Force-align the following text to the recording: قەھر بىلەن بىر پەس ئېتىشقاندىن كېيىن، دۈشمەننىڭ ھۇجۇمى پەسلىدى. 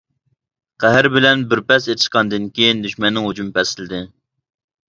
قەھر 0.83 1.07
بىلەن 1.15 1.43
بىر 1.51 1.61
پەس 1.73 1.87
ئېتىشقاندىن 1.93 2.47
كېيىن، 2.57 2.81
دۈشمەننىڭ 2.87 3.29
ھۇجۇمى 3.31 3.55
پەسلىدى. 3.59 4.01